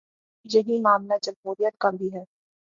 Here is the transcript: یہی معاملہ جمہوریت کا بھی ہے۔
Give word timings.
یہی 0.45 0.81
معاملہ 0.81 1.13
جمہوریت 1.23 1.77
کا 1.77 1.89
بھی 1.89 2.13
ہے۔ 2.13 2.23